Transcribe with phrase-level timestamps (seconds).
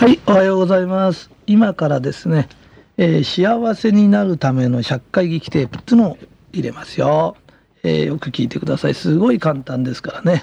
[0.00, 1.30] はい、おはようございます。
[1.46, 2.48] 今からですね、
[2.96, 6.18] えー幸せになるための100回劇テープっていうのを
[6.54, 7.36] 入れますよ。
[7.82, 8.94] えーよく聞いてください。
[8.94, 10.42] すごい簡単ですからね。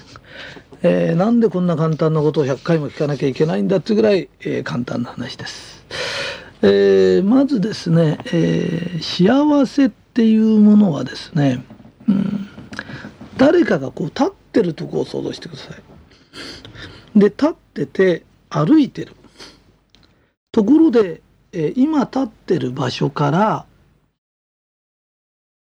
[0.82, 5.84] えーなんでこんな簡単なことを100回も聞かなきゃいけないんだってぐらい、えー簡単な話です。
[6.62, 11.64] えーまずですね、えー幸せっていうものはですね、
[12.06, 12.48] うん、
[13.36, 17.18] 誰かがこう立ってるとこを想像してください。
[17.18, 19.17] で立ってて歩いてる
[20.52, 21.20] ところで、
[21.52, 23.66] え今立ってる場所から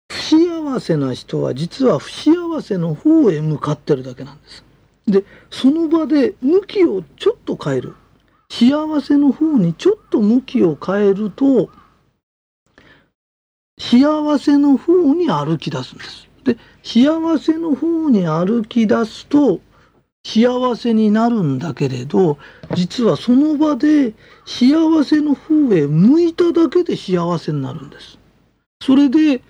[0.09, 4.64] 不幸せな人は実は不幸せの方へ向かってるだけなんです。
[5.06, 7.95] でその場で向きをちょっと変える
[8.50, 11.70] 幸せの方にちょっと向きを変えると
[13.78, 16.28] 幸せの方に歩き出すんです。
[16.45, 19.60] で幸せの方に歩き出すと
[20.24, 22.38] 幸せになるんだけれど
[22.74, 28.19] 実はその場で幸せの方へ向いただけで幸せになるんです。
[28.83, 29.42] それで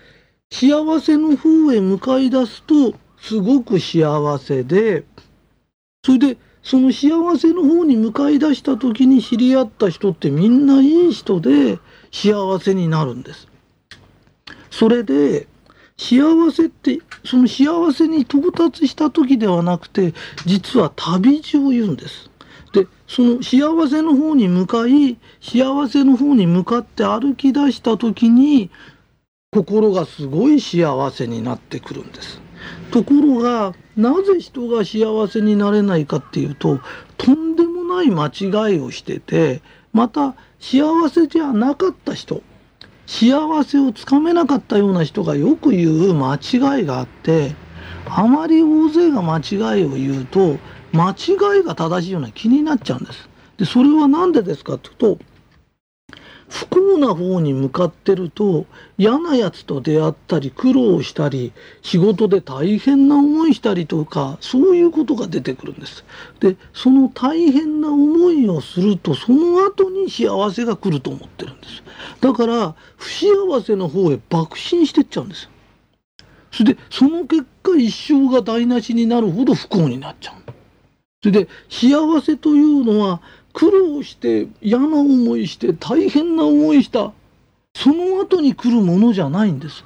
[0.51, 5.05] 幸せの方へ向かい出すとすごく幸せで
[6.05, 11.79] それでその幸せの方に向かい出した時に知り合った人ってみんないい人で
[12.13, 13.49] 幸せになるんです。
[14.71, 15.47] それで
[15.99, 20.15] 幸せってその幸せに到達した時ではなくて
[20.47, 22.31] 実は旅路を言うんです。
[22.73, 28.71] でその幸せの方に向かい幸せの方に向かって歩き出した時に
[29.51, 32.41] 心がすごい幸せになってくるんです。
[32.91, 36.81] ところがなぜ人が幸せになれないかっていうと
[37.17, 39.63] とんでもない間違いをしてて
[39.93, 42.43] また幸せじゃなかった人
[43.09, 47.55] 幸せをつかめなかったような人がよく言う間違いがあって
[48.05, 50.59] あまり大勢が間違いを言うと
[50.93, 53.29] 間違いが正しいような気になっちゃうんです。
[53.57, 55.19] でそれは何でですかっていうと
[56.49, 61.53] 不幸な方に向かってると嫌なやつと出会ったり苦労したり
[61.83, 66.05] 仕事で大変な思いしたりとかそういうことが出てくるんです。
[66.41, 71.83] でその大変な思いをするとその後に幸せが来ると思ってるんです。
[72.21, 75.49] だから不幸せの方へ爆心してっちゃうんです。
[76.51, 80.35] それでその結果一生が台無しになるほど不幸になっちゃう。
[81.23, 83.21] それで幸せというのは
[83.53, 87.13] 苦労して嫌な思いして大変な思いした
[87.75, 89.85] その後に来るものじゃないんです。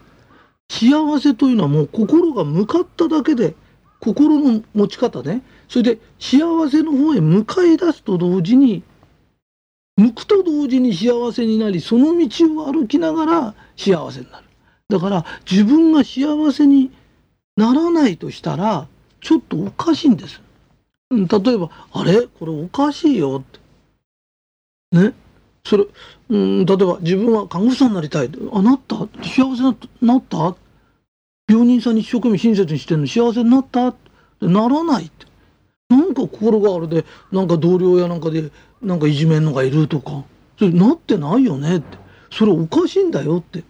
[0.70, 3.54] 幸せというのはもう心が向かっただけで
[4.00, 6.38] 心の持ち方ねそれで幸
[6.70, 8.82] せの方へ向かい出すと同時に
[9.96, 14.46] 向くと同時に幸せになりその道を歩きながら幸せになる
[14.88, 16.90] だから自分が幸せに
[17.56, 18.88] ならないとしたら
[19.20, 20.40] ちょっとおかしいんです。
[21.12, 22.22] 例えば「あれ？
[22.22, 23.60] これおかしいよ」っ
[24.92, 24.98] て。
[24.98, 25.12] ね？
[25.64, 25.84] それ
[26.30, 28.30] うん例えば自分は看護師さんになりたい。
[28.52, 28.96] あなった？
[29.22, 30.56] 幸せになった？
[31.48, 33.06] 病人さんに一生懸命親切にしてんの？
[33.06, 33.88] 幸せになった？
[33.88, 33.94] っ
[34.40, 35.26] てならないって。
[35.90, 38.50] なんか心があれでなんか同僚やなんかで
[38.80, 40.24] なんかいじめんのがいるとか。
[40.58, 41.98] それなってないよねって。
[42.30, 43.62] それおかしいんだよって。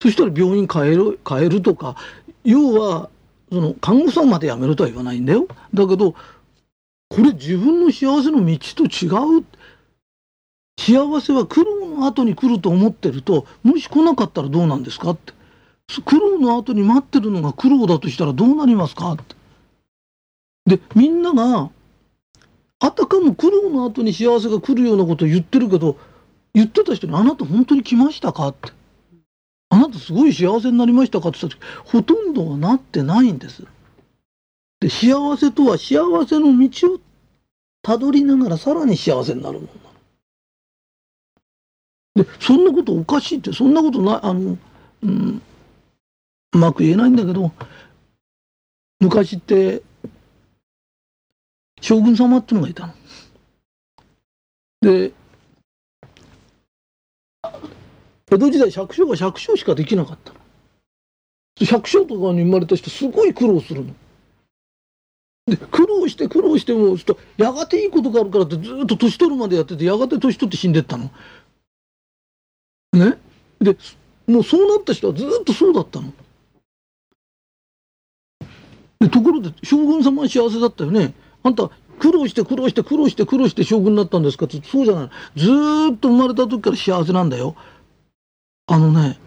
[0.00, 1.96] そしたら病院変える変えるとか。
[2.44, 3.10] 要は
[3.50, 5.46] その看護師さんまで辞めるとは言わないんだよ。
[5.74, 6.14] だけど
[7.18, 9.08] これ自分の幸せの道と違
[9.40, 9.44] う？
[10.78, 15.10] 幸せは苦労の後に来ると思ってるともし来なかったらどうなんですか？
[15.10, 15.32] って
[16.04, 19.14] 苦労の後に待ってるのが苦労だとしたらどうなりますか？
[19.14, 21.70] ってでみんなが
[22.78, 25.98] あたかも苦労の後に幸せが来るようなことを言ってるけど
[26.54, 28.70] 言ってた人に「あなた本当に来ましたか?」って
[29.70, 33.64] 「あなたすごい幸せになりましたか?」って言った時ほとんどはなってないんです。
[34.78, 37.00] で幸せとは幸せの道を
[37.88, 39.72] たどりながらさらに幸せになるもの
[42.16, 42.22] なの。
[42.22, 44.58] でそんなことおかしいってそんなことないあの、
[45.04, 45.40] うん、
[46.52, 47.50] うまく言えないんだけど
[49.00, 49.80] 昔って
[51.80, 52.92] 将軍様ってのがいたの。
[54.82, 55.14] で
[58.30, 60.38] 江戸時代百姓が百姓しかできなかったの。
[61.64, 63.94] 百姓とかに生まれた人すごい苦労するの。
[65.48, 71.10] で苦労して苦労してもちょっとやがていいことがあるからってずっと年取るまでやっててやがて年取って死んでったの。
[72.92, 73.18] ね？
[73.60, 73.76] で
[74.26, 76.12] もうそうなった人はずっとそうだったの。
[79.00, 81.14] でところで将軍様は幸せだったよね。
[81.42, 85.46] あんた苦労して苦労して苦労して苦労して将軍になったんですかってそうじゃないず
[85.94, 87.56] っと生まれた時から幸せなんだよ。
[88.66, 89.18] あのね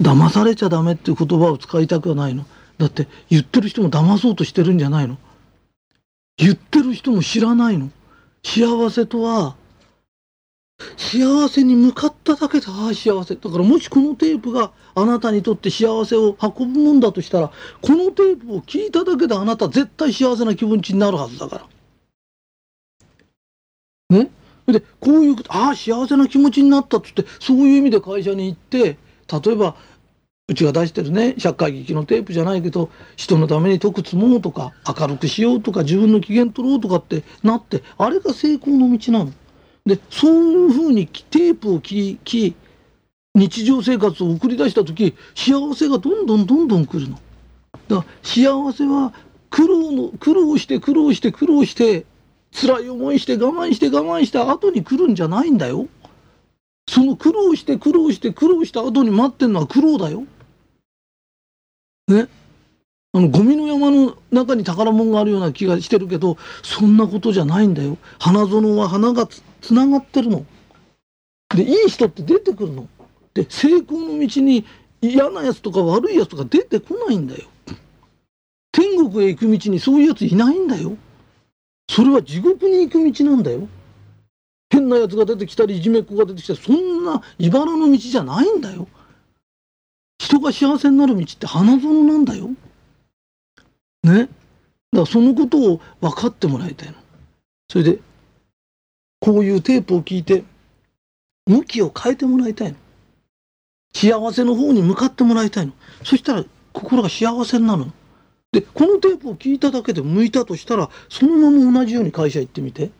[0.00, 2.44] 騙されちゃダメっていう言葉を使いたくはないの。
[2.82, 5.16] だって言ってる人も騙そうとしてるんじゃないの？
[6.36, 7.90] 言ってる人も知らないの？
[8.42, 9.54] 幸せとは、
[10.96, 13.36] 幸せに向かっただけで、ああ、幸せ。
[13.36, 21.68] だからもしこのテープがあなたにとって幸せを運ぶもんだとしたら、このテープを聞いただけであなた絶対幸せな気持ちになるはずだか
[24.10, 24.18] ら。
[24.18, 24.28] ね？
[24.66, 28.96] で、こういう、ああ、幸せな気持ちになったっつって、そういう意味で会社に行って、
[29.32, 29.76] 例えば、
[30.48, 39.32] うちが出してるね、社会劇のテープじゃないけど、人のために徳積もうとか、明るくしようとか、自分の機嫌取ろうとかってなって、あれが成功の道なの。
[39.86, 42.54] で、そういうふうにテープを聞き、
[43.34, 47.18] 日常生活を送り出した時、幸せがどんどんどんどん来るの。
[47.88, 49.14] だから幸せは
[49.48, 52.04] 苦労の、苦労して苦労して苦労して、
[52.52, 55.86] 辛い思いして我慢して我慢した後に来るんじゃないんだよ。
[56.88, 60.24] その苦労して苦労して苦労した後に待ってんのは苦労だよ。
[62.12, 62.28] ね。
[63.14, 67.98] あのゴミの山の中に宝物があるような気がしてるけどそんなことじゃないんだよ。
[68.18, 70.46] 花園は花がつながってるの。
[71.54, 72.88] でいい人って出てくるの。
[73.34, 74.64] で成功の道に
[75.02, 77.44] 嫌なやつとか悪いやつとか出てこないんだよ。
[78.72, 80.96] 天国へ行く道にそういうやついないんだよ。
[81.90, 83.68] それは地獄に行く道なんだよ。
[84.70, 88.88] 変なやつが出てきたりいじめっ子が出てきたりそんな茨の道じゃないんだよ。
[90.32, 92.48] 人が幸せになる道って花園なんだよ。
[94.02, 94.20] ね？
[94.20, 94.30] だか
[94.92, 96.94] らそのことを分かってもらいたいの。
[97.68, 97.98] それで
[99.20, 100.44] こういうテープを聞いて
[101.46, 102.78] 向きを変えてもらいたいの。
[103.94, 105.72] 幸せの方に向かってもらいたいの。
[106.02, 107.92] そしたら心が幸せになるの。
[108.52, 112.90] で、このテープを聞いただけで向いたとしたら、そのまま同じように会社行ってみて。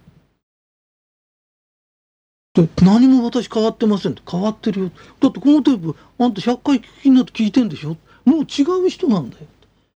[2.83, 4.91] 何も私変わってませんって変わってるよ。
[5.21, 7.97] だってこのテープ、あんた100回聞きになって聞いてんでしょ
[8.27, 9.47] もう違う人なんだよ。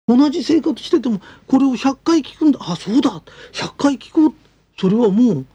[0.06, 2.60] 同じ生活してても、これを100回聞くんだ。
[2.62, 3.22] あ、そうだ。
[3.52, 4.34] 100回聞こう。
[4.78, 5.46] それはもう、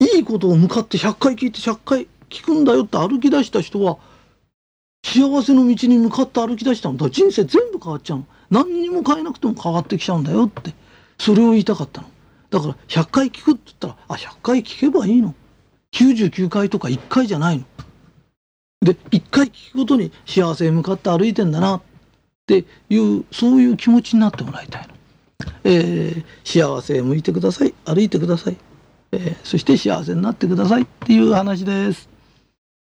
[0.00, 3.98] いいことを向かって100回聞いて100回聞くんだよって歩き出した人は、
[5.04, 7.10] 幸せの道に向かって歩き出したんだ。
[7.10, 8.26] 人生全部変わっちゃうの。
[8.50, 10.74] 何にも変えなくても変わってきちゃうんだよって。
[11.18, 12.08] それを言いたかったの。
[12.50, 15.34] だから100回聞くって言ったら、あ、100回聞けばいいの。
[15.94, 17.64] 99回とか1回じゃないの。
[18.82, 21.82] で、1回聞くことに幸せへ向かって歩いてんだなっ
[22.46, 24.94] ていう、そういう気持ちになってもらいたいの。
[25.64, 27.74] えー、幸せへ向いてください。
[27.84, 28.56] 歩いてください。
[29.12, 32.13] えー、そして幸せになってくださいっていう話です。